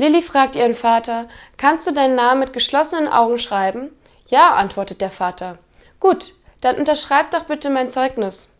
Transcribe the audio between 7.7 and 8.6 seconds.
Zeugnis.